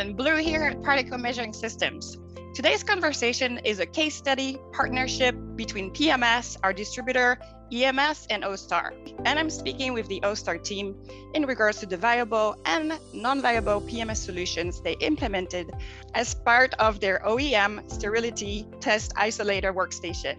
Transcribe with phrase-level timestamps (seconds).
[0.00, 2.16] everyone, Blue here at Particle Measuring Systems.
[2.54, 7.38] Today's conversation is a case study partnership between PMS, our distributor,
[7.70, 8.92] EMS, and AUSTAR.
[9.26, 10.96] And I'm speaking with the AUSTAR team
[11.34, 15.70] in regards to the viable and non viable PMS solutions they implemented
[16.14, 20.36] as part of their OEM sterility test isolator workstation.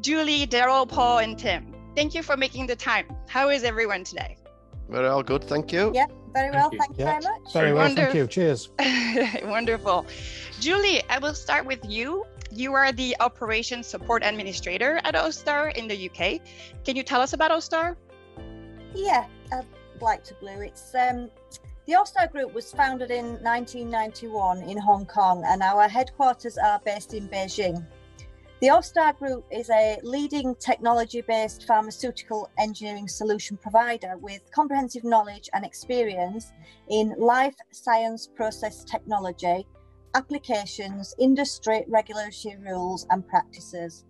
[0.00, 3.06] Julie, Daryl, Paul, and Tim, thank you for making the time.
[3.28, 4.38] How is everyone today?
[4.88, 5.92] We're all good, thank you.
[5.94, 7.52] Yeah, very well, thank you, thank you very much.
[7.52, 8.04] Very well, Wonderful.
[8.04, 8.26] thank you.
[8.26, 8.70] Cheers.
[9.44, 10.06] Wonderful.
[10.60, 12.26] Julie, I will start with you.
[12.50, 16.40] You are the Operations Support Administrator at AUSTAR in the UK.
[16.84, 17.96] Can you tell us about AUSTAR?
[18.94, 19.66] Yeah, I'd
[20.00, 20.60] like to, Blue.
[20.60, 21.30] It's um,
[21.86, 27.14] the AUSTAR Group was founded in 1991 in Hong Kong, and our headquarters are based
[27.14, 27.84] in Beijing.
[28.60, 35.50] The AUSTAR Group is a leading technology based pharmaceutical engineering solution provider with comprehensive knowledge
[35.52, 36.52] and experience
[36.88, 39.66] in life science process technology,
[40.14, 44.04] applications, industry, regulatory rules, and practices.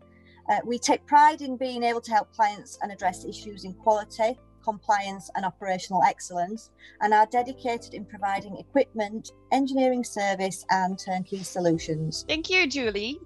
[0.50, 4.38] Uh, we take pride in being able to help clients and address issues in quality,
[4.62, 12.24] compliance, and operational excellence, and are dedicated in providing equipment, engineering service, and turnkey solutions.
[12.28, 13.18] Thank you, Julie.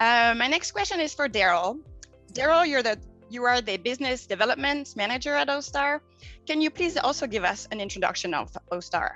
[0.00, 1.80] Uh, my next question is for Daryl.
[2.32, 2.98] Daryl, you're the
[3.30, 6.00] you are the business development manager at AUSTAR.
[6.46, 9.10] Can you please also give us an introduction of AUSTAR?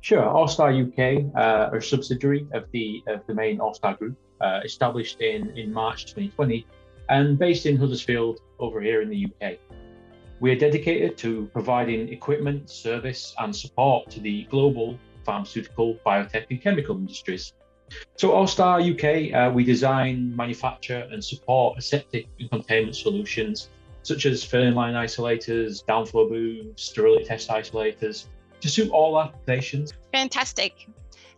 [0.00, 0.22] Sure.
[0.22, 5.56] AUSTAR UK uh, a subsidiary of the of the main AUSTAR Group, uh, established in
[5.56, 6.66] in March 2020,
[7.08, 9.58] and based in Huddersfield over here in the UK.
[10.40, 16.62] We are dedicated to providing equipment, service, and support to the global pharmaceutical, biotech, and
[16.62, 17.52] chemical industries.
[18.16, 23.68] So, AUSTAR UK, uh, we design, manufacture, and support aseptic and containment solutions
[24.02, 28.26] such as filling line isolators, downflow booms, sterility test isolators
[28.60, 29.92] to suit all applications.
[30.12, 30.88] Fantastic.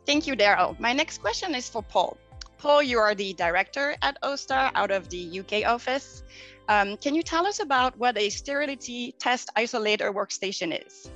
[0.07, 0.79] Thank you, Daryl.
[0.81, 2.17] My next question is for Paul.
[2.59, 6.23] Paul, you are the director at AUSTAR out of the UK office.
[6.69, 11.11] Um, can you tell us about what a sterility test isolator workstation is?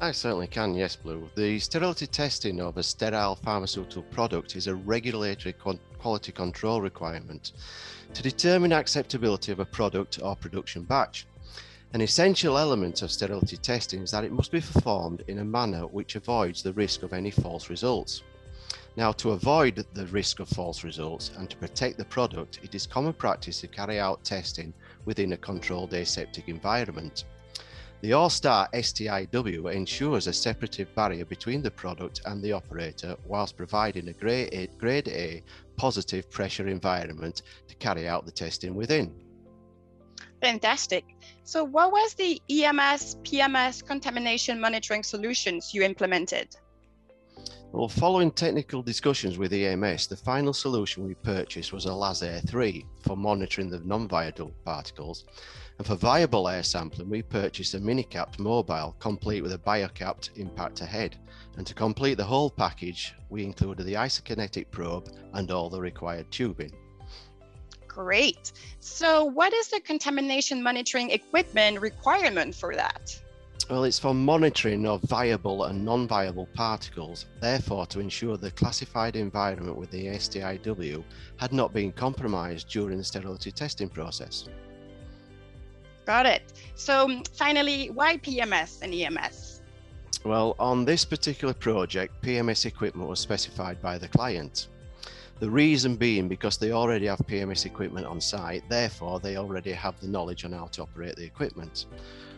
[0.00, 1.30] I certainly can, yes, Blue.
[1.36, 5.54] The sterility testing of a sterile pharmaceutical product is a regulatory
[5.98, 7.52] quality control requirement
[8.12, 11.26] to determine acceptability of a product or production batch.
[11.94, 15.86] An essential element of sterility testing is that it must be performed in a manner
[15.86, 18.22] which avoids the risk of any false results.
[18.96, 22.86] Now, to avoid the risk of false results and to protect the product, it is
[22.86, 24.72] common practice to carry out testing
[25.04, 27.24] within a controlled aseptic environment.
[28.00, 34.08] The AUSTAR STIW ensures a separative barrier between the product and the operator whilst providing
[34.08, 35.42] a grade A, grade A
[35.76, 39.14] positive pressure environment to carry out the testing within.
[40.42, 41.04] Fantastic.
[41.44, 46.56] So what was the EMS, PMS contamination monitoring solutions you implemented?
[47.70, 52.84] Well, following technical discussions with EMS, the final solution we purchased was a Lasair III
[53.02, 55.26] for monitoring the non-viable particles.
[55.78, 60.86] And for viable air sampling, we purchased a MiniCapt Mobile, complete with a BioCapt impactor
[60.86, 61.16] head.
[61.56, 66.30] And to complete the whole package, we included the isokinetic probe and all the required
[66.32, 66.72] tubing.
[67.94, 68.52] Great.
[68.80, 73.20] So what is the contamination monitoring equipment requirement for that?
[73.70, 79.16] Well, it's for monitoring of viable and non viable particles, therefore, to ensure the classified
[79.16, 81.04] environment with the STIW
[81.36, 84.48] had not been compromised during the sterility testing process.
[86.04, 86.42] Got it.
[86.74, 89.62] So, mm, finally, why PMS and EMS?
[90.24, 94.68] Well, on this particular project, PMS equipment was specified by the client.
[95.42, 100.00] The reason being because they already have PMS equipment on site, therefore, they already have
[100.00, 101.86] the knowledge on how to operate the equipment.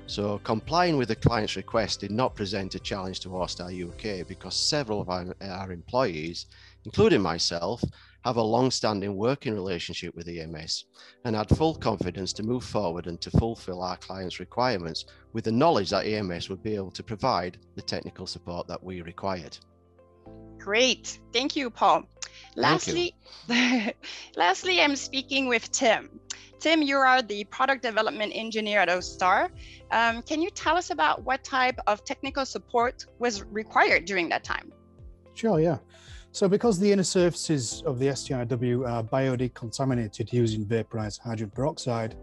[0.06, 4.56] So complying with the client's request did not present a challenge to AUSTAR UK because
[4.56, 6.46] several of our, our employees,
[6.86, 7.84] including myself,
[8.24, 10.86] have a long-standing working relationship with EMS
[11.26, 15.04] and had full confidence to move forward and to fulfill our clients' requirements
[15.34, 19.02] with the knowledge that EMS would be able to provide the technical support that we
[19.02, 19.58] required.
[20.64, 21.18] Great.
[21.30, 22.08] Thank you, Paul.
[22.56, 23.14] Lastly,
[24.36, 26.20] lastly, I'm speaking with Tim.
[26.60, 29.50] Tim, you are the product development engineer at AUSTAR.
[29.90, 34.44] Um, can you tell us about what type of technical support was required during that
[34.44, 34.72] time?
[35.34, 35.78] Sure, yeah.
[36.32, 42.16] So because the inner surfaces of the STIW are biodecontaminated using vaporized hydrogen peroxide,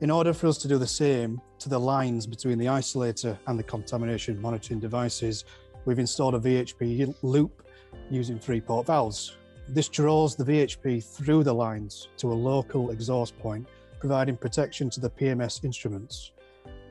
[0.00, 3.58] in order for us to do the same to the lines between the isolator and
[3.58, 5.44] the contamination monitoring devices,
[5.84, 7.65] we've installed a VHP loop
[8.10, 9.36] using three port valves.
[9.68, 13.66] This draws the VHP through the lines to a local exhaust point,
[13.98, 16.32] providing protection to the PMS instruments.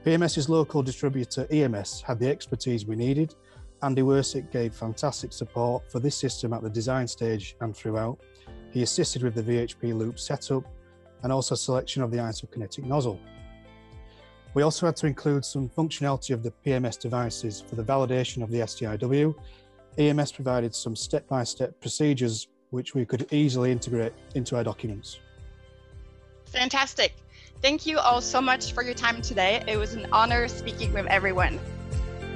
[0.05, 3.35] PMS's local distributor EMS had the expertise we needed
[3.85, 8.17] Andy Wersick gave fantastic support for this system at the design stage and throughout.
[8.71, 10.63] He assisted with the VHP loop setup
[11.23, 13.19] and also selection of the isokinetic nozzle.
[14.53, 18.49] We also had to include some functionality of the PMS devices for the validation of
[18.49, 19.35] the STIW.
[19.97, 25.19] EMS provided some step-by-step -step procedures which we could easily integrate into our documents.
[26.45, 27.13] Fantastic.
[27.61, 29.63] Thank you all so much for your time today.
[29.67, 31.59] It was an honor speaking with everyone.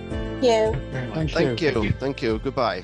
[0.10, 0.80] Thank you.
[0.92, 1.72] Thank you.
[1.72, 1.92] Thank you.
[1.92, 2.40] Thank you.
[2.40, 2.84] Goodbye.